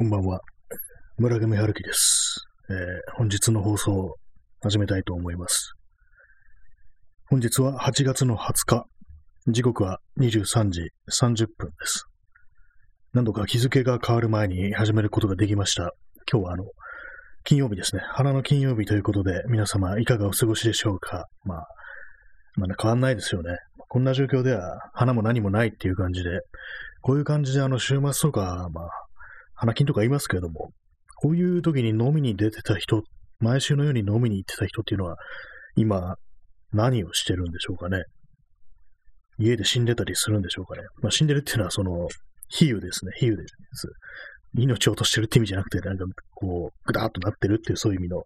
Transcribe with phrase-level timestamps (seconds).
[0.00, 0.40] こんばんは。
[1.18, 2.76] 村上春樹です、えー
[3.18, 4.16] 本日の放送を
[4.62, 5.74] 始めたいと思います。
[7.28, 8.86] 本日は8月の20日。
[9.48, 12.06] 時刻は23時30分です。
[13.12, 15.92] 何度か日付が変わる前に始めることができました。
[16.32, 16.64] 今日はあの、
[17.44, 18.00] 金曜日ですね。
[18.02, 21.66] 花の金曜日ということで、皆様いかがお過ごしでしょうかまあ、
[22.56, 23.50] まあ、変わんないですよね。
[23.90, 26.30] こんな状況では花も何もないっていう感じで、
[27.02, 28.88] こういう感じであの週末とか、まあ、
[29.60, 30.70] 花金とか言いますけれども、
[31.16, 33.02] こういう時に飲みに出てた人、
[33.40, 35.16] 毎週のように飲みに行ってた人っていうのは、
[35.76, 36.16] 今、
[36.72, 38.04] 何をしてるんでしょうかね。
[39.36, 40.86] 家で死んでたりするんでしょうかね。
[41.02, 42.08] まあ、死んでるっていうのは、その、
[42.48, 43.12] 比喩ですね。
[43.18, 43.42] 比喩で
[43.74, 43.88] す。
[44.54, 48.22] 命を落としてるって意味じゃなくて、なんか、こう、ぐだーっとなってるっていう、そういう意味の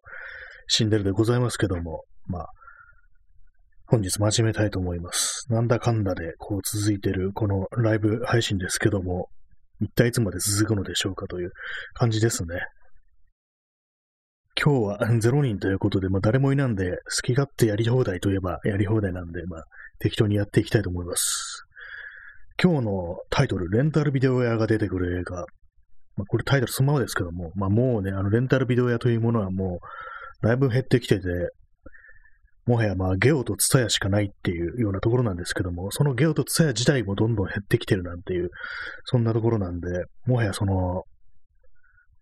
[0.68, 2.46] 死んでるでございますけども、まあ、
[3.86, 5.46] 本日も始めたいと思います。
[5.50, 9.28] なんだかんだで、こう続いてる、このライブ配信ですけども、
[9.80, 11.52] 一体いつまで続くのでしょうかという
[11.94, 12.60] 感じですね。
[14.62, 19.64] 今日は0人ということで、まあ、誰もいないんで、好き勝手やり放題といえばやり放題なんで、まあ、
[19.98, 21.64] 適当にやっていきたいと思います。
[22.62, 25.44] 今日のタイトル、レンタルビデオ屋が出てくる映画。
[26.16, 29.80] まあ、これタイトルそのままですけども、まあ、もうね、あの、レンタルビデオ屋というものはも
[30.42, 31.26] う、だいぶ減ってきてて、
[32.66, 38.50] もはやまあ、ゲオとツタヤしかないっていうようなところなんですけども、そのゲオとツタヤ自体もどんどん減ってきてるなんていう、
[39.04, 39.88] そんなところなんで、
[40.26, 41.02] もはやその、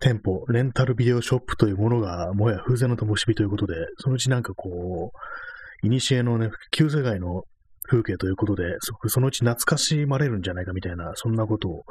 [0.01, 7.45] 店舗、レンタルビデオショップというものが、もはや風前の灯火ということで、そのうちなんかこう、古のね、旧世界の
[7.89, 11.85] 風景ということで、そそのうち懐かしまれるんじゃないかみたいな、そんなことを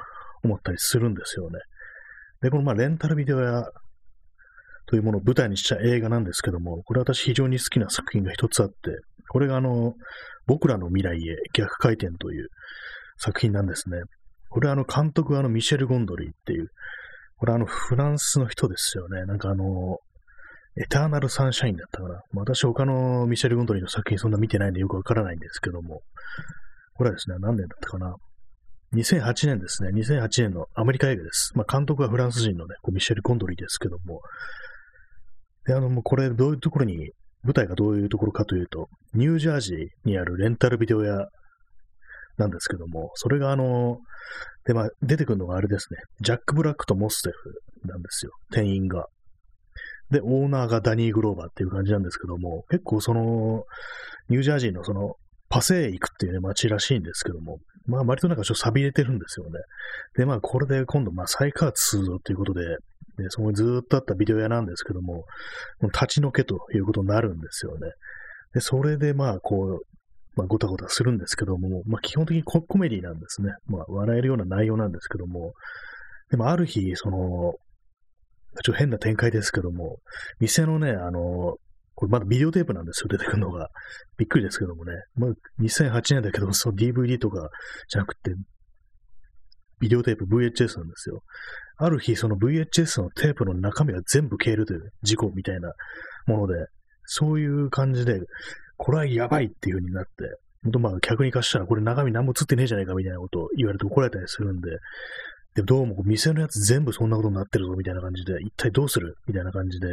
[0.44, 1.60] 思ったりするんですよね。
[2.42, 3.64] で、このまあレンタルビデオ屋
[4.92, 8.76] というものを舞台にした映画なんですけども、これ私非常に好きな作品が一つあって、
[9.30, 9.94] これがあの、
[10.48, 12.50] 僕らの未来へ逆回転という
[13.18, 14.02] 作品なんですね。
[14.50, 16.68] これはあの監督はあのミシェル・ゴンドリーっていう、
[17.38, 19.24] これあのフランスの人ですよね。
[19.24, 20.00] なんかあの、
[20.76, 22.22] エターナル・サンシャインだったかな。
[22.34, 26.02] 私他のミシェル・ゴンドリーの作品そんな見てないんでよくわからないんですけども、
[26.96, 28.14] これはですね、何年だったかな。
[28.94, 29.90] 2008年ですね。
[29.96, 31.54] 2008年のアメリカ映画です。
[31.56, 34.20] まあ監督はフランス人のね、ミシェル・ゴンドリーですけども、
[35.66, 37.12] で、あの、もうこれどういうところに、
[37.44, 41.28] 舞台がどういうところかというと、ニュージャージーにあるレンタルビデオ屋
[42.38, 43.98] なんですけども、それがあの、
[44.66, 46.00] で、まあ、出てくるのがあれですね。
[46.22, 48.32] ジャック・ブラックとモステフなんですよ。
[48.52, 49.08] 店員が。
[50.12, 53.64] で、オーナーがダニー・グローバーっていう感じなんですけども、結構その、
[54.30, 55.16] ニュージャージーのその、
[55.50, 59.52] パセーイクっていうね、街らしいんですけども、まあ、割となんかちょっと錆びれてるんですよね。
[60.16, 62.62] で、まあ、これで今度、まあ、再開発するぞっていうことで、
[63.22, 65.26] で、そこにずっとあったビデオ屋なんですけども、
[65.82, 67.92] 立ち退けということになるんですよね。
[68.54, 69.86] で、それでまあ、こう、
[70.36, 73.52] まあ、ごたごたするんですけども、まあ、基本的にココメディなんですね。
[73.68, 75.54] まあ、笑えるような内容なんですけども、
[76.30, 77.18] でもある日、その、
[78.64, 79.98] ちょっと変な展開ですけども、
[80.40, 81.56] 店のね、あの、
[81.96, 83.70] これまだビデオテープなんですよ、出てくるのが。
[84.18, 84.94] びっくりですけどもね。
[85.16, 85.32] まあ、
[85.62, 87.50] 2008年だけど、その DVD とか
[87.90, 88.34] じゃなくて、
[89.80, 91.24] ビデオテープ VHS なんですよ。
[91.84, 95.74] ある日、その VHS のテープの中身が全部消えるという事故みたいな
[96.28, 96.68] もので、
[97.06, 98.20] そういう感じで、
[98.78, 100.10] これはやばいっていう風になって、
[100.64, 104.70] 本当まあ客に貸したらこれ中身何も映ってねえじゃねえかみたいなことを言われて怒られたりするんで、
[105.56, 109.88] で、どうも店のやつ全部そんなことになってるぞみたいな感じで、一体どうするみたいな感じで、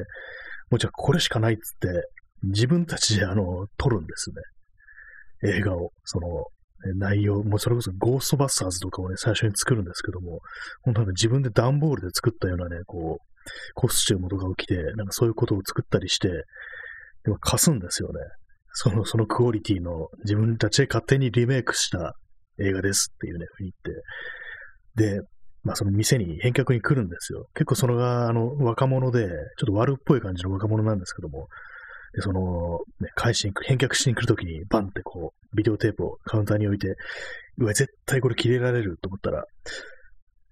[0.71, 1.89] もうじゃあこれしかないっつって、
[2.43, 4.31] 自分たちであの、撮るんです
[5.43, 5.57] ね。
[5.57, 6.47] 映画を、その、
[6.97, 10.41] 内容、もうそれこそゴーストバスターズとかをね、最初に作るんですけども、
[10.83, 13.29] 本当なんか自分で段ボールで作ったようなね、こう、
[13.75, 16.29] コスチュームとかを着て、なんかそういうことを作ったりして、
[17.25, 18.15] でも貸すんですよね。
[18.73, 22.15] その、そのクオリティの自分たちで勝手にリメイクした
[22.61, 23.73] 映画ですっていうね、ふうに
[24.97, 25.21] 言って、で、
[25.65, 27.49] まあその店に返却に来るんですよ。
[27.55, 29.35] 結構そのが、あの、若者で、ちょっ
[29.67, 31.49] と悪っぽい感じの若者なんですけども、
[32.15, 36.97] で、その、ね、返しに来る、返却しに来るときに、バンってこう、ビデオテープをカウンターに置いて、
[37.59, 39.45] うわ、絶対これ切れられると思ったら、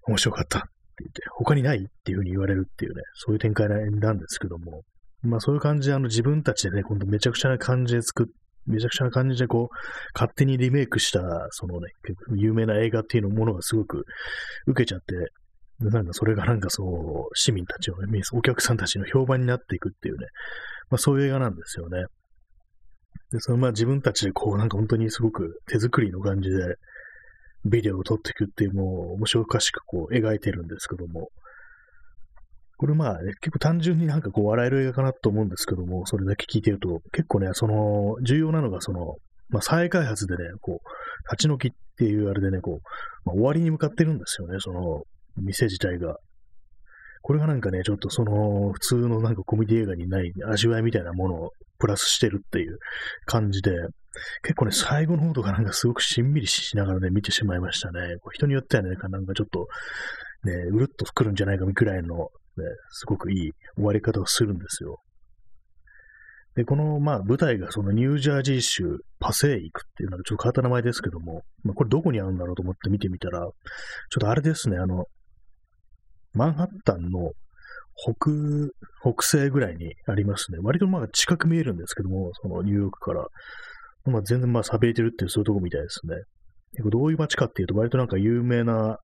[0.07, 0.67] 面白かったって
[0.99, 4.83] 言って、他にないっていうふうに言われるっていうね、そういう展開なんですけども、
[5.23, 8.27] まあそういう感じで、あの自分たちでね、今度めちゃくちゃな感じで作っ
[8.67, 9.75] めちゃくちゃな感じでこう、
[10.13, 11.87] 勝手にリメイクした、そのね、
[12.35, 14.05] 有名な映画っていうのものがすごく
[14.67, 15.31] 受けちゃって、
[15.79, 20.27] でなんかそれがなんかそう、市民たちのね、お客さんたちの評判になっていくっていうね、
[20.89, 22.05] まあそういう映画なんですよね。
[23.31, 26.75] で、そのまあ自分たちでこうなんか本当にすごく手作りの感じで
[27.65, 31.29] ビデオを撮っていくっていうもう面白おかしくこう描いてるんですけども、
[32.77, 39.15] これまあ、ね、結構単純になんかこう笑える映画かなと思うんですけども、それだけ聞いてると、結構ね、その、重要なのがその、
[39.49, 42.79] まあ再開発でね、こう、立ち退きっていうあれでね、こう、
[43.25, 45.03] まあ、終わりに向かってるんですよね、その、
[45.37, 46.17] 店自体が。
[47.21, 52.77] これがなんかね、ちょっとその、普通のなんかコメディ映画にない味わいみたいなものをプラスしてるっていう
[53.25, 53.71] 感じで、
[54.43, 58.15] 結構ね、最後の方とかなんかすごくしんみりしながらね、見てしまいましたね。
[58.21, 59.67] こう人によってはね、なんかちょっと、
[60.43, 62.27] ね、うるっと来るんじゃないかくらいの、ね、
[62.91, 64.99] すごくいい終わり方をするんですよ。
[66.55, 73.51] で、この、まあ、舞台がそのニュージャージー州パセーイクっていうのはちょっと変わった名前ですけども、まあ、これどこにあるんだろうと思って見てみたら、ちょっ
[74.19, 75.05] とあれですね、あの、
[76.33, 77.31] マンハッタンの
[77.95, 78.29] 北、
[79.01, 80.59] 北西ぐらいにありますね。
[80.61, 83.25] 割とまあ近く見えるんですけども、そのニューヨークから。
[84.05, 86.15] まあ全然まあ錆びれてるっていうそういうとこみたいですね。
[86.91, 88.99] どういう街かっていうと、割となんか有名な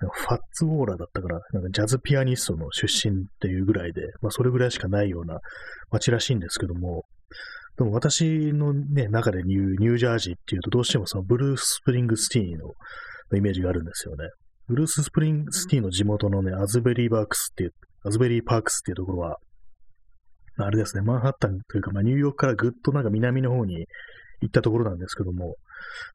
[0.00, 5.38] ファッツ・ウォーラーだったから、なんかジャズピアニストの出身っていうぐらいで、まあそれぐらいしかないような
[5.90, 7.04] 街らしいんですけども、
[7.76, 12.72] でも私のね、中でニュニュージャージーっていうと、どうしてもそのブルース・スプリングスティーンの
[13.36, 14.28] イメージがあるんですよね。
[14.66, 19.36] ブルース・スプリングスティーの地元のね、アズベリーバークスっていう、アズベリーパークスっていうところは、
[20.56, 23.86] あれですね、マンハッタンというか、まあ、ニューヨークからぐっとなんか南の方に
[24.40, 25.56] 行ったところなんですけども、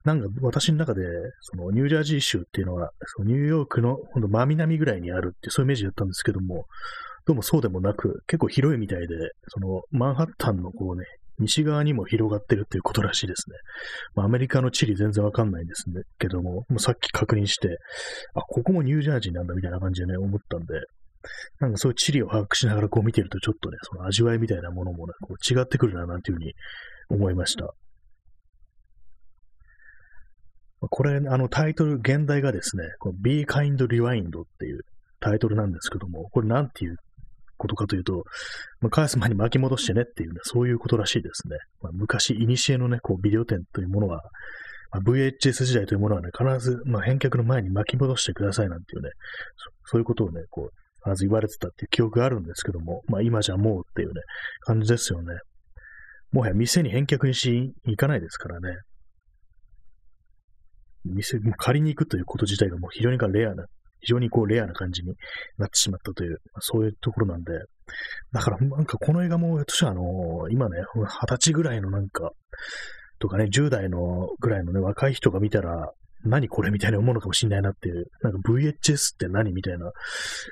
[0.04, 1.02] なんか私の中で、
[1.42, 6.66] そのニュージャージー州っていうのは、そのニューヨークのほんと真南ぐらいにあるってそういうイメージだったんですけども、
[7.26, 9.16] どうもそうでもなく、結構広いみたいで、
[9.50, 11.06] そのマンハッタンのこうね、
[11.40, 13.56] 西側にも広がってるっていうことらしいですね。
[14.16, 15.86] まあ、アメリカの地理全然わかんないんです
[16.20, 17.78] けども、もうさっき確認して、
[18.34, 20.66] あ、ここもニュージャージーなんだみたいな感じでね、思ったんで、
[21.60, 26.54] なんかそういう地理を把握しながらこう見てるとちょっとね、その味わいみたいなものもね、こう違ってくるななんていうふうに
[27.10, 27.74] 思いました。
[30.82, 34.80] これ、あのタイトル、現代がですね、この Be Kind Rewind っていう
[35.20, 36.96] タイトルなんですけども、これなんていう
[37.60, 38.24] ことかというと、
[38.82, 41.58] まあ、返す前に巻き戻してねっていう、ね、そういうことらしいですね。
[41.82, 44.22] まあ、昔、古のね、こう、ビデオ店というものは、
[44.92, 49.10] まあ、VHS 時代というものはね、必ず、まあ、返却の前に巻き戻してくださいなんていうね、
[49.86, 54.22] そういうことをね、こう、必ず言われてたっていう記憶があるんですけども、まあ今じゃもうっていうね、
[54.62, 55.34] 感じですよね。
[56.32, 58.78] もはや店に返却にし行かないですからね。
[61.06, 63.66] 店、もう借りに行くということ自体がもう非常にレアな、
[64.02, 65.14] 非常にこうレアな感じに
[65.58, 67.52] なってしまったという、そういうところなんで、
[68.32, 72.32] だからなんかこの映画も、私はあのー、今ね、二十歳ぐらいのなんか、
[73.20, 75.92] とかね、10代のぐらいのね、若い人が見たら、
[76.26, 79.92] 何これみたいに思うのかもしれないなっていう、なんか VHS って何みたいな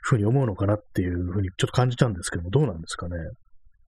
[0.01, 3.15] 風に思うのかなっていう風にちょっと感じたんですけども、どうなんですかね。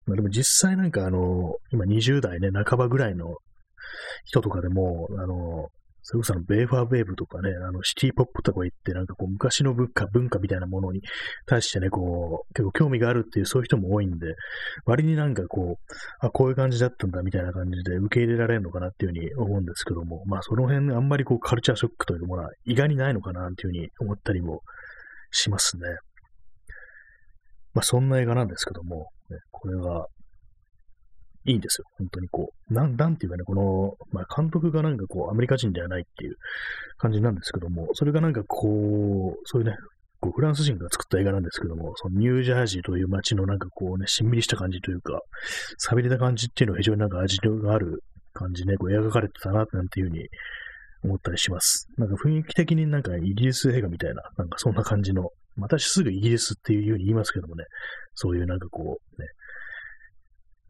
[0.06, 3.36] まあ、でも実際なんかあの、今20代ね、半ばぐらいの
[4.24, 5.68] 人とかでも、あの、
[6.10, 11.02] それこそあの、ベーファーベーブとかね、あの、シティポップとか行って、なんかこう、昔の文化、文化みたいなものに
[11.46, 14.34] 対してね、こう、結構興味があるっていう、そういう人も多いんで、
[14.86, 24.62] 割になんかこう、あ、こういう感じだったんだ、みたいな感じで受け入れられるのかなっていうふうに思うんですけども、まあ、その辺、あんまりこう、カルチャーショックというものは意外にないのかな、っていうふうに思ったりも
[25.30, 25.82] しますね。
[27.72, 30.06] まあ、そんな映画なんですけども、ね、これが、
[31.46, 31.86] いいんですよ。
[31.98, 32.74] 本当にこう。
[32.74, 36.34] なん、なんていうかね、この、まあ、監督がなんかこう、アメリカ人ではないっていう
[36.98, 39.74] 感じなんですけども、それがなんかこう、そういうね、
[40.20, 45.20] こうフランス人が作った映画なんですけども、そのニュージャージーという街のなんかこうね、しんみりした感じというか、
[45.78, 48.04] 錆びれた感じっていうのが非常になんか味がある
[48.34, 50.28] 感じね、こう描かれてたな、なんていうふうに
[51.04, 51.88] 思ったりします。
[51.96, 57.64] なんか雰囲気的になんかイギリス映画みたいな、なんかそんな感じの、私すぐイギリスっていうふうに言いますけどもね、
[58.14, 59.28] そういうなんかこう、ね、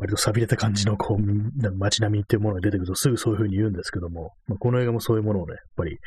[0.00, 5.98] 割と錆びれた感じのこう、街並みっていうものが出てくるとすぐそういうふうに言うんですけども、まあ、この映画もそういうものをね、やっぱり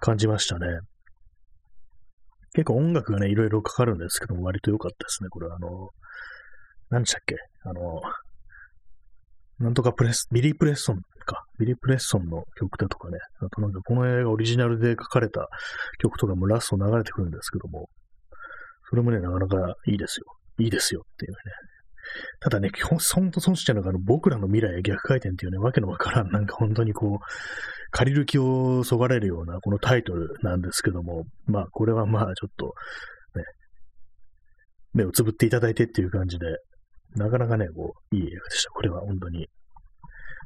[0.00, 0.66] 感じましたね。
[2.52, 5.28] 結構音楽がね、いろいろかかるんですけども、割と良かったですね。
[5.30, 5.90] これはあの、
[6.90, 7.36] 何でしたっけ？
[7.64, 8.00] あの、
[9.60, 11.44] なんとかプレス、ビリー・プレストンか。
[11.58, 13.18] ビリー・プレストンの曲だとかね。
[13.40, 15.46] あとなんかこの映画オリジナルで書かれた
[15.98, 17.88] 曲とかもラスト流れてくるんですけども、
[18.88, 20.24] それもね、なかなかいいですよ。
[20.58, 21.36] いいですよっていうね、
[22.40, 27.24] ただね、基本、ほんと損しちゃうのが、あの、僕らの未来へ逆回転っていうね、わけのわからん、なんか本当にこう、
[27.90, 32.66] 借りる気をそがれるような、このタイトルなんですけども、まあ、これはまあ、ちょっと、
[33.36, 33.44] ね、
[34.92, 36.46] 目をつぶっていただいてっていう感じで、
[37.16, 38.70] なかなかね、こう、いい映画でした。
[38.70, 39.48] これは本当に。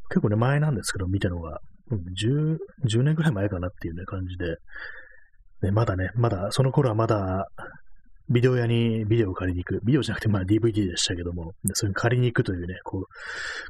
[0.08, 1.58] 結構ね、前なんですけど、見たのが、
[1.90, 4.56] 10、10年くらい前かなっていうね、感じで、
[5.62, 7.46] ね、まだね、まだ、その頃はまだ、
[8.30, 9.80] ビデオ屋にビデオを借りに行く。
[9.84, 13.02] ビデオじゃなくて、まあ DVD でしたけども、そういう借りに行くというね、こう、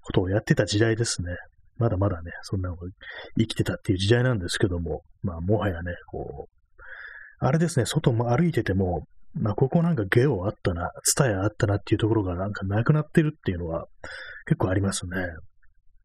[0.02, 1.34] ことをやってた時代ですね。
[1.78, 2.76] まだまだね、そんなの
[3.38, 6.52] 生きてたっていう時代なんですけども、まあもはやね、こう、
[7.38, 13.86] あれですね、外も歩いてても、まあここなんかゲオあったな、ツタヤあったなっていうところがなんかなくなってるっていうのは
[14.46, 15.26] 結構ありますね。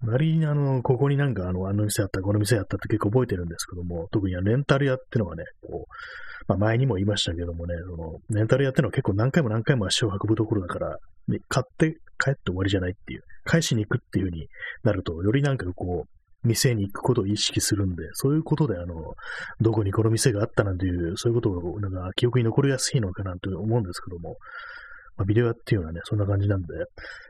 [0.03, 5.91] 割にあの、ここになんかあの、あの店あった、この店あったって結構覚えてるんですけども、特にレンタル屋ってのはね、こう、
[6.47, 14.47] まあ前にも言いましたけどもね、その、レンタル屋ってのは結構何回も何回も足を運ぶところだから、ね、買って帰って終わりじゃないっていう、返しに行くっていう風に
[14.83, 16.09] なると、よりなんかこう、
[16.43, 19.15] 店に行くことを意識するんで、そういうことであの、
[19.59, 24.37] どこにこの店があったなんていう、そういうことをなんか記憶に残りやすいのかなと思うんですけども、
[25.17, 26.67] まあ、ビデオ屋っていうのはね、そんな感じなんで、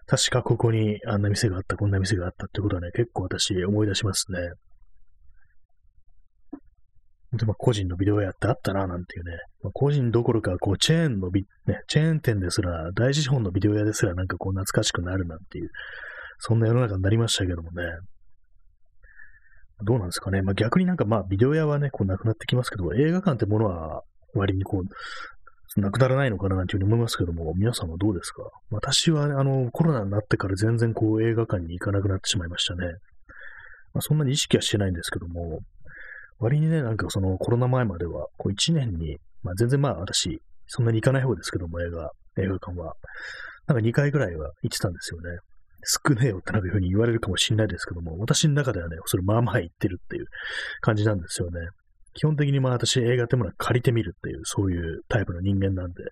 [0.06, 4.40] 確かここにあんな店があった、こんな店があったってことはね、結構私思い出しますね。
[7.34, 9.38] で、まあ、個人のビデオ屋ってあったな、なんていうね。
[9.62, 15.70] まあ、個人どころか、こう、チェーンのビ、ね、チェーン店ですら、大資本のビデオ屋ですら、なんかこう、懐かしくなるなんていう、
[16.40, 17.84] そんな世の中になりましたけどもね。
[19.84, 20.42] どうなんですかね。
[20.42, 24.04] まあ、逆になんかまあ、ビデオ屋はね、こう、なくなってきますけど、映画館ってものは、
[24.34, 24.84] 割にこう、
[25.76, 28.44] なくならないのかななんていうふうに思いますけども、皆さんはどうですか？
[28.72, 32.88] 私は、あの、コロナになってから全然こう映画館に行かなくなってしまいましたね。
[33.94, 35.60] まあ、そんなに意識はしてないんですけども、
[36.40, 42.94] 割にね、なんかそのコロナ前までは、こう1年に、まあ全然まあ私、そんなに行かない方ですけども、映画、映画館は。
[43.68, 45.38] なんか2回ぐらいは行ってたんですよね。
[45.84, 50.26] 少ねえよってなんかいうふうに言われるかもしれないですけども、私の中ではね、それまあまあ行ってるっていう
[50.82, 51.60] 感じなんですよね。
[52.18, 56.04] 基本的にまあ私映画ってものは借りてみるっていう、そういうタイプの人間なんで、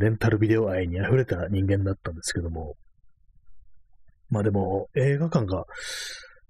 [0.00, 2.74] レンタルビデオ愛に溢れた人間だったんですけども、
[4.30, 5.64] まあでも映画館が、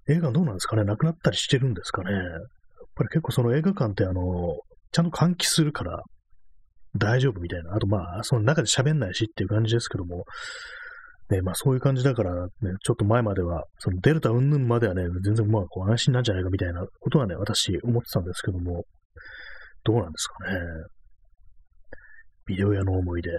[0.09, 0.83] 映画どうなんですかね？
[0.85, 2.11] なくなったりしてるんですかね？
[2.11, 2.23] やっ
[2.95, 4.21] ぱり結構その映画館ってあの、
[4.91, 6.01] ちゃんと換気するから
[6.95, 7.75] 大丈夫みたいな。
[7.75, 10.23] あとまあ、その中で喋んないしっていう感じですけども、
[11.29, 12.49] ね、まあそういう感じだからね、
[12.83, 18.85] ちょっと前までは、そのデルタ云々まではね、全然まあこう安心なんじゃないかみたいなことはね、私思ってたんですけども、
[19.83, 20.59] どうなんですかね。
[22.45, 23.37] ビデオ屋の思い出、ね。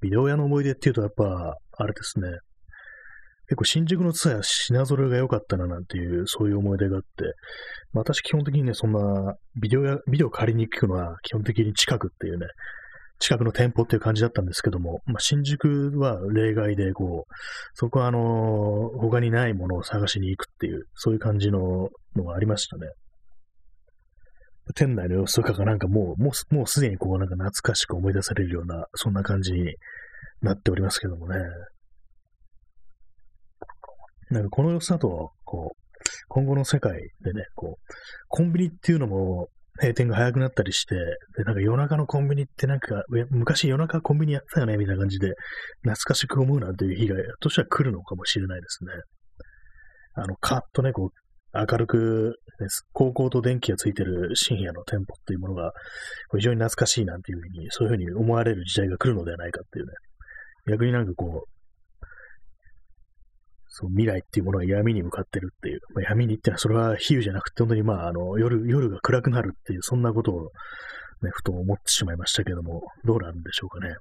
[0.00, 2.28] ビデオ屋の思い出っていうとやっぱ、あれですね。
[3.46, 7.08] 結構新宿のツアー品揃えが良かったななんていう、そういう思い出があって、
[7.92, 12.46] まあ、私基本的にね、そんなビデオや、ビデオ借りに行くのは基本的に近くっていうね、
[13.18, 17.34] 近くの店舗っていう感じだったんですけども、まあ、新宿は例外で、こう、
[17.74, 22.88] そこはあの、他にないものを探しに行くっていう、そういう感じののがありましたね。
[24.74, 29.74] 店内の様子とかがなんかもう、もう、もうすでにこうなんか懐かしく思い出されるような、そんな感じに
[30.40, 31.36] なっておりますけどもね。
[34.30, 35.84] なんかこの様子だと、こう、
[36.28, 37.92] 今後の世界でね、こう、
[38.28, 39.48] コンビニっていうのも
[39.80, 40.94] 閉店が早くなったりして、
[41.36, 45.32] で、なんか夜中のコンビニってなんか、昔夜中コンビニやってたよね、みたいな感じで、
[45.82, 48.92] 懐かしく思うなんていう日が、としては来るのかもしれないですね。
[50.14, 55.72] あの、カッとね、こう、明るく、ね、高校と電気がついてる深夜の店舗っていうものが、
[56.36, 59.92] 非常に懐かしいなんていうふうに、そういうふうに思われる時代が来るのではないかっていうね。
[60.70, 61.53] 逆になんかこう、
[63.76, 70.42] そう、未来っていうものは闇に向かってるっていう、まあ、闇にってのはそれは比喩じゃなくて、本当にまあ、あの、夜、夜が暗くなるっていう、そんなことを、
[71.22, 73.96] ね、ふと思ってしまいましたけども、どうなんでしょうかね。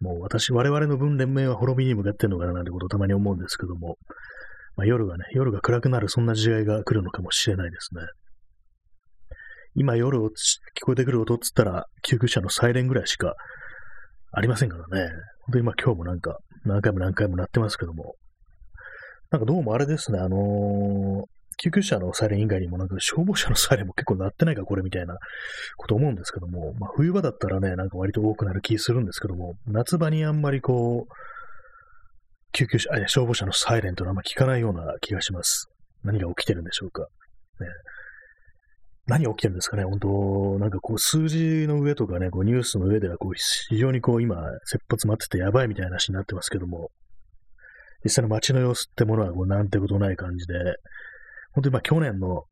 [0.00, 3.98] もう私、我々の分連盟は滅びに向かってるのかななんてことをたまに思うんですけども、
[4.76, 8.02] まあ、夜がね、夜が暗くなる、そんな時代が来るのかもしれないですね。
[9.74, 13.34] 今夜を聞こえてくる音っつったら、救急車のサイレンぐらいしか
[14.32, 15.10] ありませんからね。
[15.42, 18.14] 本当にま今日もなんか、何回も何回も鳴ってますけども、
[19.30, 21.24] なんかどうもあれですね、あのー、
[21.58, 25.18] 救急車のサイレン以外にも、なんか消防車のサイレンも結構鳴ってないか、これみたいな
[25.76, 31.12] こと思うんですけども、まあ、冬場だったらね、なんか割と多くなる気するんですけども、夏場にあんまりこう、
[32.52, 35.68] 救急車、あ消防車のサイレンというのはあんま聞かないような気がします。
[36.02, 37.02] 何が起きてるんでしょうか。
[37.02, 37.06] ね、
[39.06, 43.32] 何が起きてるんですかね、本当なんかこう数字の上とかね、こうニュースの上ではこう
[43.68, 44.34] 非常にこう今、
[44.64, 46.90] 切羽詰まっててやばいみたいな話になってますけども、
[48.04, 50.54] 実際の街の様子ってものはこうなんてことない感じで、
[51.52, 52.44] 本当にまあ去年の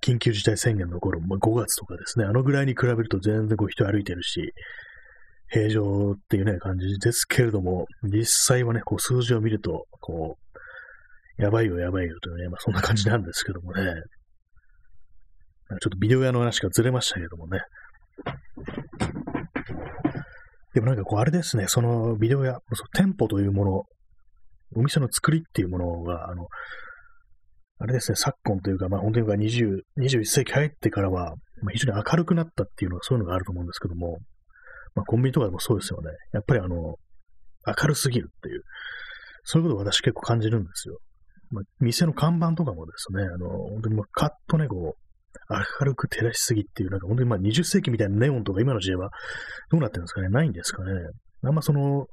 [0.00, 4.52] 緊急事態宣言の頃、まあ、5月とかですね、あのぐらいに比べると全然こう人歩いてるし、
[5.50, 10.36] 平常っていうね、感じですけれども、実際はね、こう数字を見ると、こ
[11.38, 13.82] う、やばいよやばいよというね、まあそんな感じなんですけどもね、
[15.70, 17.60] ちょっとビデオ屋の話がずれましたけどもね。
[20.74, 23.84] でもなんかこうあれですね、そのビデオ屋、その店舗というもの
[24.74, 26.48] お店の作りっていうものが、あの、
[27.80, 34.18] あれですね、昨今というか、まあ本当に20、21世紀入ってからは、まあ、非常に明るくなったっていうのはそういうのがあると思うんですけども、
[34.94, 36.10] まあコンビニとかでもそうですよね。
[36.32, 36.96] やっぱりあの、
[37.66, 38.62] 明るすぎるっていう、
[39.44, 40.98] そういうことを私結構感じるんですよ。
[41.50, 45.08] まあ、店の看板とかもですね、あの、本当にもうカッとね、こう、
[45.80, 49.10] 明るく照らしすぎっていう、なんか本当にまあ20世紀みたいなネオンとか今の時代は
[49.70, 50.92] どうなってるんですかねないんですかね
[51.44, 52.06] あんまその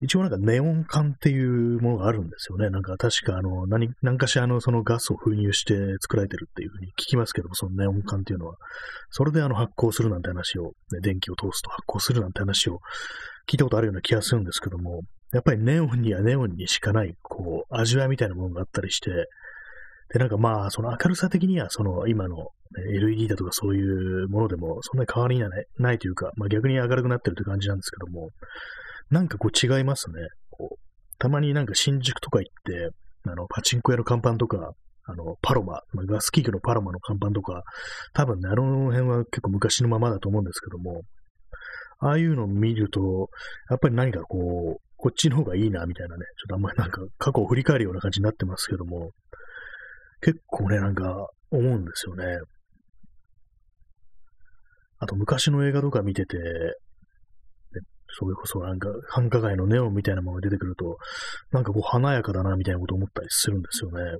[0.00, 2.70] 一応なんかネオン管っていうものがあるんですよね。
[2.70, 8.56] なんか確かあの、何、何かしらのそのガスを封入して作られてるっていうふうに聞きますけども、そのネオン管っていうのは。
[9.10, 12.80] それであの発光するなんて話を、ね、電気を通すと発光するなんて話を
[13.50, 15.02] 聞いたことあるような気がするんですけども、
[15.32, 19.10] やっぱりネオンにはネオンにしかない、こう、味わいみたいなものがあったりして、
[20.12, 22.48] で、なんかまあ、その明るさ的には、その今の、
[22.92, 28.30] LED だとかそういうものでも、そんなに変わりにはないないというか、まあ逆に明るくなってるという感じなんですけども、
[29.10, 30.14] なんかこう違いますね。
[30.50, 30.88] こう
[31.18, 32.90] たまになんか新宿とか行って、
[33.24, 34.72] あの、パチンコ屋の看板とか、
[35.04, 37.62] あの、パロマ、まあ、ガスキーのパロマの看板とか、
[38.12, 41.02] 多分ね、あの辺は結構昔のままだと思うんですけども、
[42.00, 43.30] ああいうのを見ると、
[43.70, 49.10] やっぱり何かこう、こっちの方がいいな、みたいなね、ちょっとあんまりなんか過去を振り返るような感じになってますけども、
[50.20, 52.24] 結構ね、なんか思うんですよね。
[54.98, 56.36] あと昔の映画とか見てて、
[58.18, 60.98] それこそなんか繁華街のネオンみたいなものが出てくると、
[61.52, 64.18] なんかこう華やかだなみたいなこと思ったりするんですよね。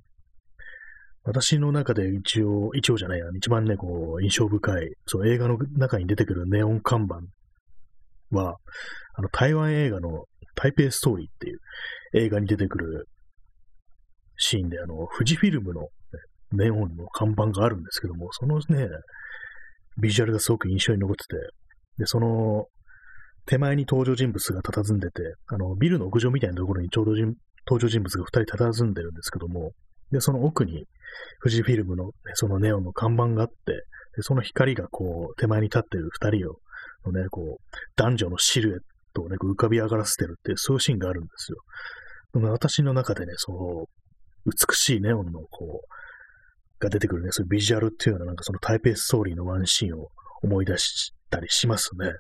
[1.25, 7.17] 私の中で一応、一応じゃないや、一番ね、こう、印象深い、そう、映画の中に出てくるネオン看板
[8.31, 8.57] は、
[9.15, 10.25] あの、台湾映画の
[10.55, 11.59] 台北ストーリーっていう
[12.15, 13.09] 映画に出てくる
[14.39, 15.89] シーンで、あの、富士フィルムの、
[16.53, 18.89] ネオンの看板があるんですけども、そのね、
[20.01, 21.37] ビジュアルがすごく印象に残ってて、
[21.99, 22.69] で、その、
[23.49, 27.13] 手前に登場人物が佇んでて、あの、ビルの屋上みたいなところにちょうど
[27.67, 29.73] 登場人物が二人佇んでるんですけども、
[30.13, 30.85] で、その奥に、
[31.43, 33.55] 富士フィルムの、そのネオンの看板があって、
[34.17, 36.57] でその光がこう、手前に立ってる二人を、
[37.07, 38.79] のね、こう、男女のシルエッ
[39.15, 41.59] トをね、こう浮かび上がらせてるっていう、そういうシーンがあるんですよ。
[42.35, 50.09] でも私の中でね、そう、美しいネオンの、こう、が出てくるね、そういうビジュアルっていうのは、なんかその台北ストーリーのワンシーンを
[50.43, 52.13] 思い出したりしますね。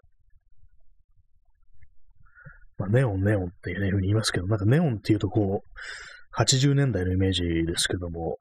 [2.79, 8.39] まあ、ネオン、ネオンっていうふうに言いますけど、なんかネオンっていうとこう、80年代のイメージですけども、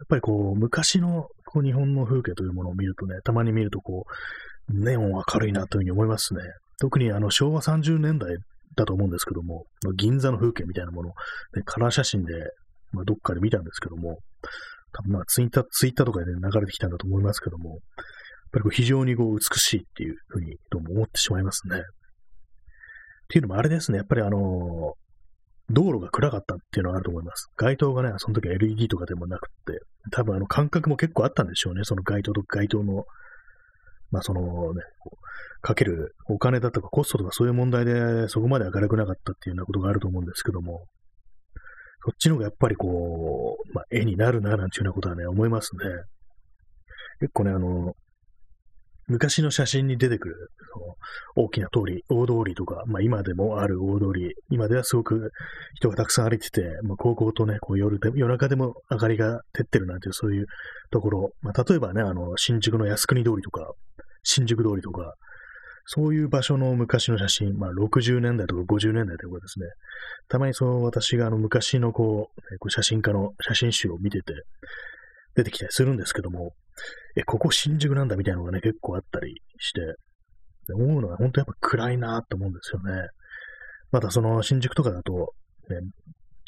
[0.00, 4.04] やっぱりこう、昔のこう日本の風景というものを見るとね、たまに見るとこ
[4.68, 6.40] う、ネオン明るいなというふうに思いますね。
[6.80, 8.36] 特にあの昭和30年代
[8.76, 9.64] だと思うんですけども、
[9.96, 11.14] 銀座の風景みたいなもの、ね、
[11.64, 12.32] カラー写真で
[12.92, 14.18] まあ、どっかで見たんですけども、
[14.92, 17.78] 多分まあツイッター、ツイッターとかで、ね、流れてきたんだと思いますけども、やっ
[18.52, 21.82] ぱりこう非常にこう美しいっていうふうにどうも思ってしまいますね。
[23.32, 24.92] っていうのもあれですね、やっぱりあの
[25.70, 27.48] 道路が暗かったっていうのはあると思います。
[27.56, 33.06] 街灯がね、その時は LED とかでもなくって、多分あの感覚も結構あったんでしょうね、その街灯と街灯の、
[34.10, 34.82] まあそのね、
[35.62, 40.84] かけるお金だとかコストとかそういう問題でそこまで明るくなかったっていうようなことがあると思うんですけども、
[42.04, 45.84] そっちの方がやっぱりこう、まあ、絵になるな、なんていうようなことはね、思いますね。
[47.20, 47.94] 結構ね、あの、
[49.08, 55.32] 昔の写真に出てくる、その大きな通り、大通りとか、まあ今でもある大通り、今ではすごく
[55.74, 60.46] 人がたくさん歩いてて、まあ高校とね、こう夜で、夜中でも明かりが照ってるなんていうそういう
[60.90, 63.72] ところ、まあ例えばね、あの、新宿の靖国通りとか、
[64.22, 65.14] 新宿通りとか、
[65.84, 69.66] そういう場所の昔の写真、まあ60年代とか50年代とかですね、
[70.28, 74.32] たまにその私があの昔のこう、写真家の写真集を見てて、
[75.34, 76.52] 出てきたりするんですけども、
[77.16, 79.80] え、ここ新宿なんだみたいなのがね、結構あったりして、
[80.74, 83.08] 思うのは本当やっぱ暗いなと思うんですよね。
[83.90, 85.34] またその新宿とかだと、
[85.68, 85.78] ね、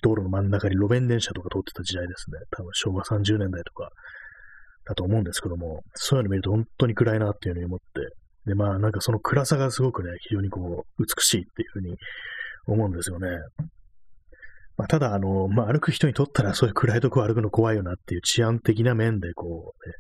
[0.03, 2.39] 道路の真ん中に路面電車とか通ってた時代ですね。
[2.51, 3.91] 多分昭和30年代とか
[4.87, 7.85] だと思うんですけども、そういうの見ると本当に暗いなっていうふうに思って、
[8.47, 11.97] で、まあ、なんかその暗さがすごくね、非常にこう、美しいっていうふうに
[12.67, 13.29] 思うんですよね。
[14.77, 19.95] まあ、ただ、あの、まあ、歩く人にとったらそういう暗いとこ歩くの怖いよなっていう治安的な面で、こう、ね、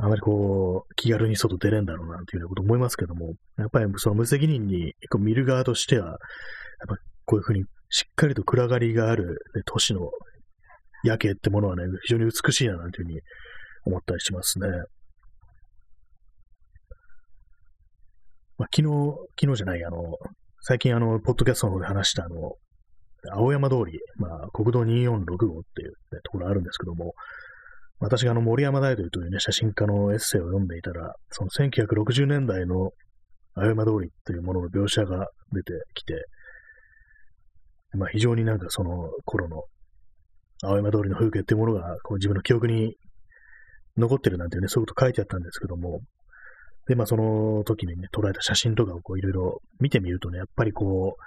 [0.00, 6.16] あまりこう、気軽に外出れんだろうなっていうようなこと思いますけども、やっぱりその無責任にこう見る側としては、やっ
[6.88, 10.10] ぱこういうふうにしっかりと暗がりがある、ね、都市の
[11.04, 13.20] 夜景ってものはね、非常に美しいななんていうふうに
[13.86, 14.68] 思ったりしますね。
[18.56, 19.96] まあ、昨日、昨日じゃない、あの、
[20.60, 22.54] 最近あの、ポッドキャストの方で話したあの、
[23.32, 27.14] 青山通り、まあ、国道246号っていう、ね、ところあるんですけども、
[28.00, 32.90] 私があの、森山大道というね、写真家のエッセイを読んでいたら、その1960年代の
[33.54, 36.14] 青山通りというものの描写が出てきて、
[37.94, 39.64] まあ、非常になんかその頃の
[40.62, 42.94] 青山通りの風景っていうものがこう自分の記憶に
[43.96, 46.00] 残ってるなんていうね、そういうこと書いてあったんですけども、
[46.86, 51.22] で、まあその時にね、捉えた写真とかをこういろいろ見てみるとね、やっぱりこう、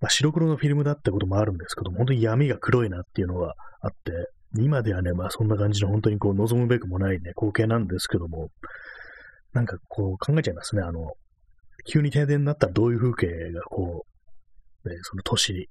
[0.00, 3.96] まあ、白黒のフィルムだったこともあるんですけども、本当に闇が黒いなっていうのがあって、
[4.58, 8.48] 今ではね、まあそんな感じの本当にこう望むべくもないね、光景なんですけども、
[9.52, 11.12] なんかこう考えちゃいますね、あの、
[11.86, 14.06] 急に停電になったらどういう風景がこ
[14.84, 15.68] う、ね、その都市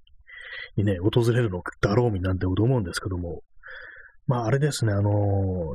[0.76, 3.42] にね、訪れるのだろうみなんて思うんですけども、
[4.30, 5.10] まあ、あれですね、あの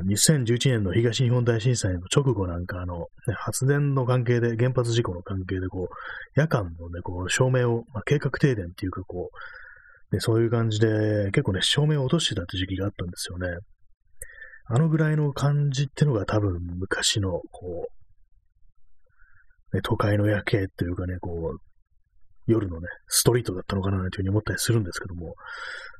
[0.05, 9.31] ー、2011年の東日本大震災の直後なんか、あの、ね、発電の関係で、原発事故の関係で、こう、夜間のね、こう、照明を、まあ、計画停電っていうか、こ
[10.12, 13.49] う、ね、そういう感じで、結構ね、照明を落としてたって時期があったんですよね。
[14.67, 17.88] あのぐらいの感じってのが多分昔の、こ
[19.73, 21.59] う、ね、都会の夜景っていうかね、こう、
[22.47, 25.35] 夜のね、ストリートだったのかなというふうに思ったりするんですけども、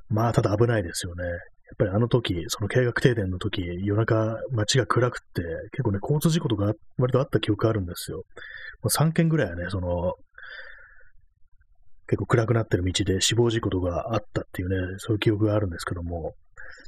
[0.09, 1.25] まあ、ただ危ないですよね。
[1.67, 8.25] やっぱりあの時、その計画停電の時、夜中街が暗くって、結構ね、交通事故とか割とあった記憶あるんですよ。
[8.83, 10.15] まあ3件ぐらいはね、その、
[12.07, 16.35] 結構暗くなってる道で死亡事故とかあったっていうね、そういう記憶があるんですけども、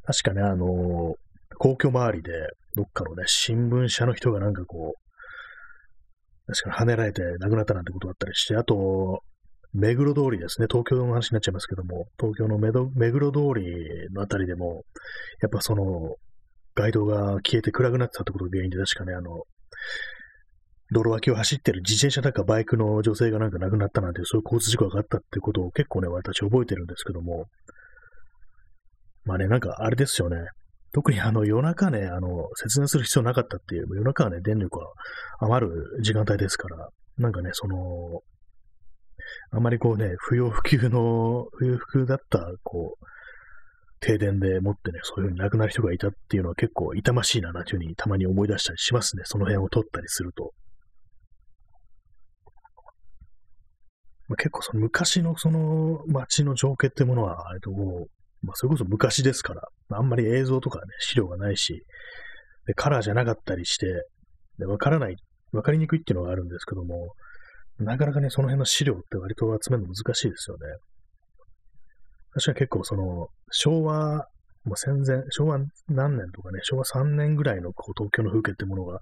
[0.05, 1.15] 確かね、あの、
[1.59, 2.33] 皇居周りで、
[2.75, 9.23] どっかのね、新聞社の人がなんかこう、確かに跳ねられて亡くなったなんてことがあったりして、あと、
[9.77, 12.73] 目黒通りですね、東京の話になっちゃいますけども、東京の目
[13.13, 14.85] 黒通りのあたりでも、
[15.43, 16.17] やっぱその、
[16.75, 19.45] 街灯が消えて暗くなってたってことが原因で、確かね、あの、
[20.93, 27.47] 道路脇を走ってる自転車だかバイクの女性がなんか亡くなったなんて、そういう交通事故があったってことを結構ね、私覚えてるんですけども、
[29.25, 30.37] まあね、なんかあれですよね。
[30.93, 34.87] 特にあの夜中ね、あの、節電する必要なかったっていう、夜中はね、電力は
[35.41, 37.77] 余る時間帯ですから、なんかね、その、
[39.51, 43.07] あまりこうね、不要不急の、不要不急だった、こう、
[44.01, 49.23] 停電でもってね、そういうふうに亡くなる人がいたっていうのは結構痛ましいな、なんていうふうにたまに思い出したりしますね。
[49.25, 50.53] その辺を撮ったりすると。
[54.29, 57.71] まあ、結構その昔のその街の情景ってものは、えっと、
[58.43, 61.85] まあ、それこそ昔ですから、あんまり映像とかね、資料がないし、
[62.67, 63.87] でカラーじゃなかったりして、
[64.59, 65.17] で、わからない、
[65.53, 67.13] わかりにくいっていうのがあるんですけども、
[67.79, 70.63] なかなかね、その辺の資料って割と集めるの難しいですよね。
[72.33, 74.27] 私は結構その、昭和、
[74.65, 75.59] もう戦前、昭和
[75.89, 78.99] 何年とかね、昭和3年ぐらいのこう東京の風景ってものが、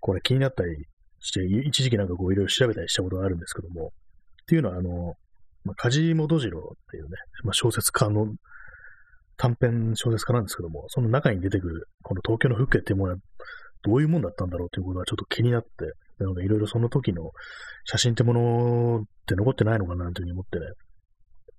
[0.00, 0.74] これ気になったり
[1.20, 3.92] して、一時期なんかこういろいろ調べたりしたことがあるんですけども、
[4.42, 5.14] っていうのはあの、
[5.64, 7.10] まあ、梶本次郎っていうね、
[7.44, 8.26] まあ、小説家の
[9.36, 13.18] 短編小説家なんですけども、その中に出てくる、この東京の風景っていうものは、
[13.82, 15.68] どういうもんだったんだろうということはちょっと気になって、
[16.24, 17.30] なんかいろいろその時の
[17.84, 20.66] 写真ってものって残ってないのかなというふうに思ってね、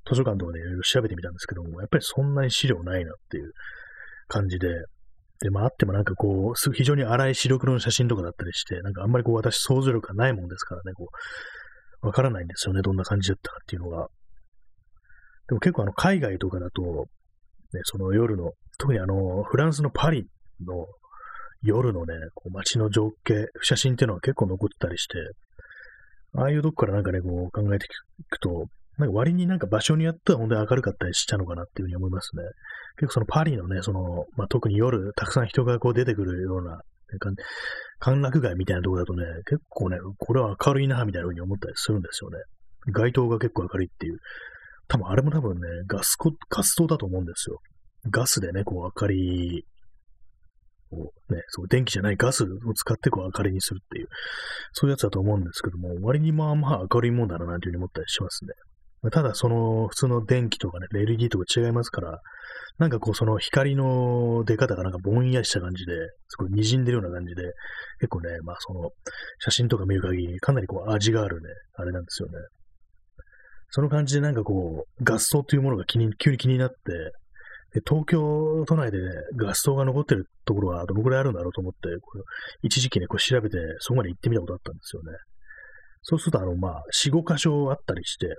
[0.10, 3.52] 図書館とかでいろいろ調べてみたんですけども、やっぱりそんなに資料ないなっていう
[4.28, 4.68] 感じで、
[5.42, 11.08] で、まああってもなんかこう、非常に荒い白黒の写真とかだったりして、なんかあんまりこう私想像力がないもんですからね、こ
[12.04, 14.08] う、わからないんですよね、どんな感じだったかっていうのが。
[15.48, 16.82] でも結構あの海外とかだと、
[17.74, 20.28] ね、その夜の、特にあの、フランスのパリ
[20.66, 20.86] の
[21.62, 25.18] 夜のね、こう街の情景、写真っていうのは結構残ってたりして、
[26.36, 27.88] ああいうとこからなんかね、こう考えてい
[28.30, 32.44] くと、なんか割になんか場所によっては本当に明るかったりしたのかなっていうふうに思いますね。
[32.98, 36.82] 結構そのパリのね、その、まあ、特に夜たくさん人がこう出てくるような、
[38.00, 42.38] 歓楽街みたいなとこだとね、結構ね、これは明るいな、みたいなふうに思ったりするんですよね。
[42.94, 44.18] 街灯が結構明るいっていう。
[44.88, 47.60] 多分あれも多分ね、ガスコ、ガス灯だと思うんですよ。
[48.10, 49.66] ガスでね、こう明かり
[50.92, 54.08] こうね、そう電気じゃないガスを使ってこう明るいにするっていう、
[54.74, 58.52] そういうやつだと思うんですけども、割にまあまあ明るいもんだななんていうふうに思ったりしますね。
[59.02, 62.20] まあただ、その、普通の電気とかね、LED とか違いますから、
[62.78, 65.94] なんかこう、その光の出方がなんかぼんやりした感じで、
[66.28, 67.42] すごい滲んでるような感じで、
[68.00, 68.90] 結構ね、まあその、
[69.40, 72.34] 写真とか見る限り、かなりこう、味があるね、あれなんですよね。
[73.72, 76.76] その感じでなんかこう、ガス灯というものが気に、急に気になって、
[77.88, 82.20] 東京都内でね、ガス灯が残ってるところはどのくらいあるんだろうと思って、こ
[82.62, 85.18] 一時期ね、こう調べて、そこまで行ってみたことあったんですよね。
[86.04, 88.36] そうすると、あの、まあ、4、5箇所あったりして、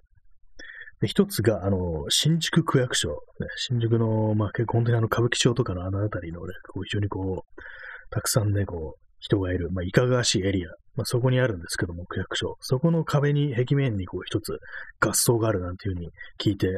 [1.01, 3.17] で、一つが、あの、新宿区役所、ね、
[3.57, 7.63] 新宿の、まあ、結構本当にあの、歌舞伎町とかのあの辺りのね、こう、非常にこう、
[8.11, 12.57] たくさんね、こう、人がいる、まあ、いかがわしいエリア、まあ、そこにあるんですけども、区役所。
[12.61, 14.59] そこの壁に、壁面にこう、一つ、
[15.01, 16.69] 合奏があるなんていうふうに聞いて、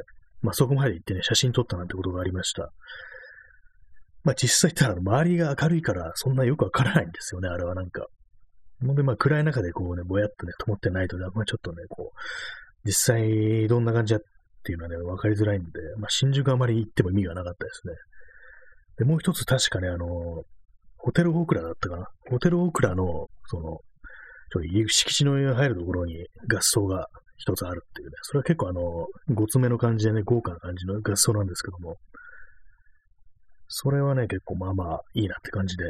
[0.44, 2.70] まあ、そこまで行ってね、写真撮ったなんてことがありました。
[4.24, 8.06] まあ、実際言ったら、周りが明るいから、そんなよくわからないんですよね、あれはなんか。
[8.84, 12.18] ほんで、まあ、暗い中でこうね、ぼやっとね、灯ってないとね、まあ、ちょっとね、こう、
[12.84, 14.22] 実際どんな感じだっ
[14.64, 17.94] ていうのはね、わかりづらいんで、まあ、新宿あまり行っても意味がなかったですね。
[18.98, 20.06] で、もう一つ確かね、あの、
[20.98, 22.06] ホテルオークラだったかな。
[22.30, 23.78] ホテルオークラの、その、
[24.52, 31.96] ちょ敷地の入るところに合奏が一つあるっていうね、それは結構あの、ごつめの感じでね、豪華な感じの合奏なんですけども、
[33.68, 35.84] それはね、結構まあまあいいなって感じで、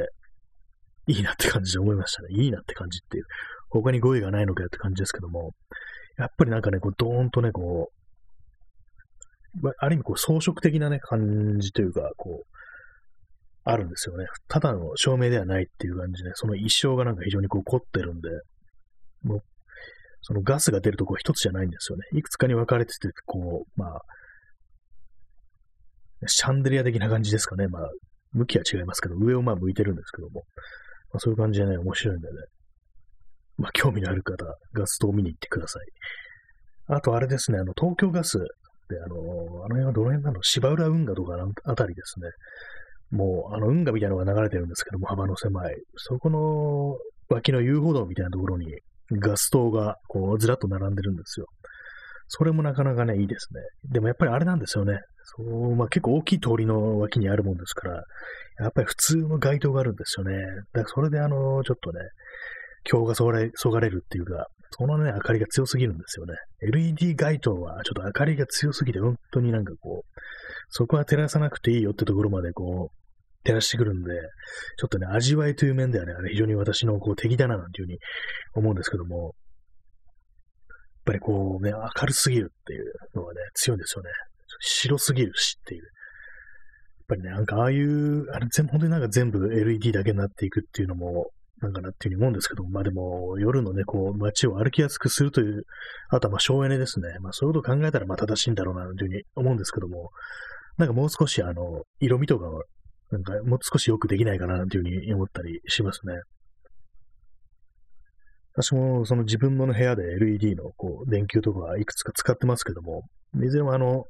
[1.07, 2.29] いいなって感じで思いましたね。
[2.31, 3.25] いいなって感じっていう。
[3.69, 5.51] 他に語彙がないのかよって感じですけども、
[6.17, 7.91] やっぱりなんかね、こう、ドーンとね、こ
[9.63, 12.55] う、あ、ある意味こう装飾的なね、感じというか、こう、
[13.63, 14.25] あるんですよね。
[14.47, 18.29] ただの照明ではないっていう感じで、その一生がなんか非常にこう凝ってるんで、
[19.23, 19.39] もう、
[20.27, 22.03] そのガスが出るとこ一つじゃないんですよね。
[22.17, 24.01] いくつかに分かれてて、こう、まあ、
[26.25, 27.67] シャンデリア的な感じですかね。
[27.67, 27.89] まあ、
[28.33, 30.43] 向きは違いますけど、上をまあ向いてるんですけども、
[31.13, 32.33] まあ、そういう感じでね、面白いんでね。
[33.57, 35.83] まあ、興味のある方、ガス灯を見に行ってください。
[36.87, 40.41] あと、あれですね、あの、東京ガスで、あの、あの辺はどの辺なの？
[40.41, 42.29] 芝浦運河とかのあたりですね。
[43.11, 45.75] もう、あの、運河みたいなのが流れてるんですけども、幅の狭い。
[45.97, 46.97] そこの
[47.29, 48.65] 脇の遊歩道みたいなところに
[49.11, 51.47] ガス灯がこうずらっと並んでるんですよ。
[52.27, 53.61] それもなかなかね、いいですね。
[53.91, 54.99] でもやっぱりあれなんですよね。
[55.23, 58.03] そう、まあ、結構大きい通りの脇にあるもんですから、
[58.59, 60.33] やっぱり普通の街灯があるんですよね。
[60.73, 61.99] だからそれであの、ちょっとね、
[62.89, 66.33] 今日がそがれそがれるっていうか、そのね、明かりが強すぎるんですよね。
[66.61, 70.21] LED 街灯はちょっと明かりが強すぎて、本当になんかこう、
[70.69, 73.04] そこは照らさなくていいよってところまでこう、
[73.45, 74.11] 照らしてくるんで、
[74.77, 77.99] ちょっとね、味わいという面ではね、あれ非常に私のこう敵だななんていうふうに
[78.55, 79.33] 思うんですけども、やっ
[81.05, 84.09] ぱりこうね、明るすぎるっていうのがね、強いんですよね。
[84.59, 85.81] 白すぎるしっていう。
[85.81, 85.91] やっ
[87.07, 91.27] ぱりね、なんかああいう、あれ全部、本当になんか全部 LED だけになっていくっていうのも、
[91.61, 95.63] なんかなっていうふうに思うんですけども、まあでも、夜のね、こう、街を歩きやすくするという、
[96.09, 97.09] あとはまあ省エネですね。
[97.21, 100.09] まあそういうことを考えたらまあ正しいんだろうな、というふうに思うんですけども、
[100.77, 102.63] なんかもう少しあの、色味とかを
[103.11, 106.15] なんかもう少しよくできないかなというふうに思ったりしますね。
[108.53, 113.03] 私もその自分の部屋で LED のこう電球とかいくつか使ってますけども、
[113.43, 114.05] いずれもあの、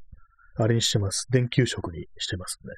[0.58, 1.28] あれにしてます。
[1.32, 2.74] 電球色にしてますね。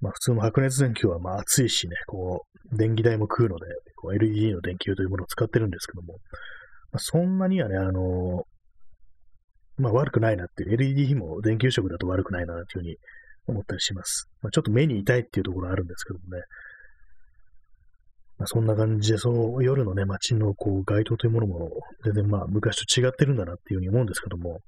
[0.00, 3.66] まあ普通の白熱電球はまあ熱いしね、こう、電気代も食うので、
[3.96, 6.14] こう LED の電球というものを使ってるんですけども、
[6.92, 8.44] まあ、そんなにはね、あの、
[9.78, 12.96] まあ悪くないなっていう、LED も電球色だと悪くないなというふうに
[13.50, 14.28] 思ったりします。
[14.42, 16.42] まあ、ちょっと目に痛いっていうところあるんですけどもね。
[18.38, 21.70] まあ、そんな感じで、そう、夜のね、街のこう街灯というものも、
[22.04, 24.60] 全然まあ、昔と違ってるんだなっていうふうに思うんですけども、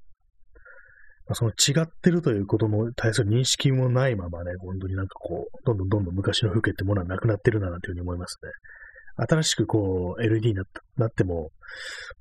[1.25, 8.51] まあ、その違ってるということに対する認識もないままね、本当になんかこう、どんどんどんどん昔の風景ってものはなくなってるんだな、というふうに思いますね。
[9.15, 10.55] 新しくこう、LED に
[10.97, 11.51] なっても、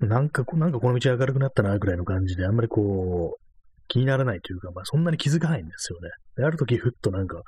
[0.01, 3.42] なんか、なんかこの道明るくなったな、ぐらいの感じで、あんまりこう、
[3.89, 6.11] 気にならないというか、まあそんなに気づかないんですよね。
[6.37, 7.43] で、ある時ふっとなんか、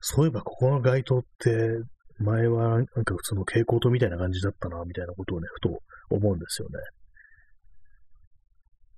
[0.00, 1.78] そういえばここの街灯って、
[2.18, 6.74] 前はなんか普通の蛍光灯みたいな感じだったな、みたいなことをね、ふと思うんですよね。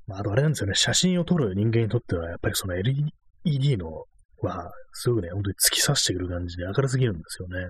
[0.07, 4.05] まあ、あとあれなんですよね、写真を撮る人間にとっては、やっぱりその LED の
[4.43, 7.69] は、すぐね、本当に突き刺してくる感じで明るすぎるんですよね。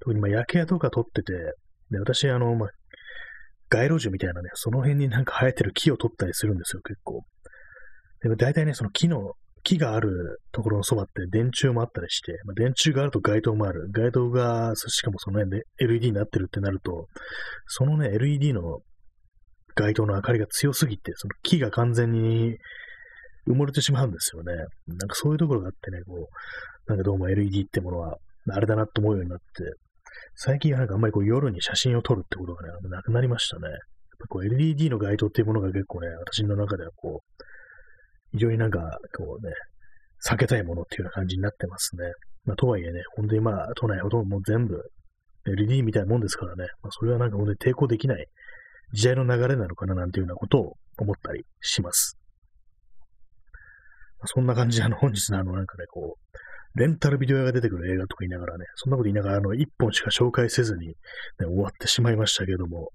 [0.00, 1.32] 特にまあ夜景とか撮ってて、
[1.90, 2.70] で、私、あの、まあ、
[3.68, 7.22] 街路樹みたいなね、その辺になんか生えてる木を撮ったりするんですよ、結構。
[8.22, 9.32] でも大体ね、その木の、
[9.64, 13.88] 木があるところのそばって電柱もあったりして、まあ、電柱があると街灯もある。
[13.92, 17.06] 街灯が、しかもその辺で LED になってるってなると、
[17.66, 18.80] そのね、LED の
[19.76, 22.56] 街灯の明かりが強すぎて、その木が完全に
[23.48, 24.52] 埋もれてしまうんですよね。
[24.88, 28.16] なんかそういうところがあってね、こう、なんかどうも LED ってものは、
[28.50, 29.44] あれだなと思うようになって、
[30.34, 33.68] 最近はなんかあんまりこう夜に写真を撮るってことがね、なくなりましたね。
[34.28, 37.42] こう LED の街灯っていうものが結構ね、私の中ではこう、
[38.32, 39.52] 非常になんか、こうね、
[40.28, 42.04] 避けたいものっていうような感じになってますね。
[42.44, 44.90] まあ、とはいえね、本当にまあ、都内ほとんどもう全部
[45.46, 48.26] LED みたいなもんですからね、まあ、それはなんか本当に抵抗できない
[48.92, 52.18] 時代の流れなのかななんていうようなことを思ったりします。
[54.18, 60.94] まあ、そんな感じで、あの、本日のあの、なんかね、こう、レンタルビデオ屋が出てくる映画とか言いながらね、そんなこと言いながら、あの、一本しか紹介せずに、ね、
[61.40, 62.86] 終わってしまいましたけども、ね、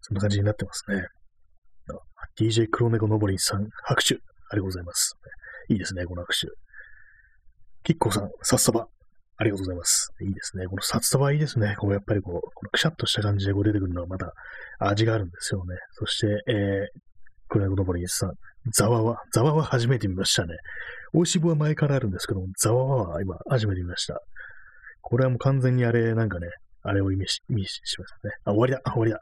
[0.00, 1.06] そんな感じになってますね。
[2.38, 4.14] DJ 黒猫のぼりんさん、拍手。
[4.14, 5.16] ありがとうございます。
[5.68, 6.46] いいですね、この拍手。
[7.84, 8.86] キッコーさん、札束。
[9.36, 10.12] ありがとうございます。
[10.20, 10.66] いいですね。
[10.66, 11.74] この札束いいですね。
[11.78, 14.32] こう、やっぱりこう、このくしゃっとした感じでこう出てくるのはまた
[14.78, 15.76] 味があるんですよね。
[15.92, 17.00] そして、えー、
[17.48, 18.32] 黒猫のぼりんさん、
[18.72, 19.16] ザワワ。
[19.32, 20.54] ザワワ初めて見ましたね。
[21.12, 24.20] 美味しぶは前からあるんですけども、ザワワは今初めて見ました。
[25.00, 26.48] これはもう完全にあれ、なんかね、
[26.82, 28.32] あれを意味し、意味しますね。
[28.44, 29.20] あ、終わりだ、終わりだ。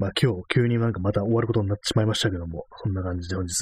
[0.00, 3.52] まあ今日急になんかまた終わることになってしまいましたけども、そんな感じで本日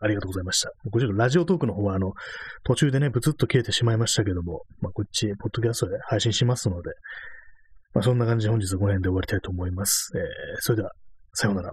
[0.00, 0.72] ありがとうございました。
[0.90, 2.14] こちらラジオトークの方はあの、
[2.64, 6.90] 途中でね、ブツッと切れてしまいましたけども、まあこっち、ポッドキャストで配信しますので、
[7.94, 10.10] まあそんな感じで本日この辺で終わりたいと思います。
[10.16, 10.22] えー、
[10.58, 10.90] それでは、
[11.32, 11.72] さようなら。